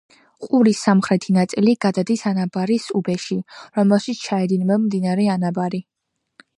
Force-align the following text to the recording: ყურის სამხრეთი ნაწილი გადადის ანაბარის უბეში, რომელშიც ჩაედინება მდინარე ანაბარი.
ყურის 0.45 0.79
სამხრეთი 0.85 1.35
ნაწილი 1.35 1.75
გადადის 1.85 2.25
ანაბარის 2.31 2.89
უბეში, 3.01 3.39
რომელშიც 3.79 4.27
ჩაედინება 4.27 4.83
მდინარე 4.89 5.33
ანაბარი. 5.39 5.89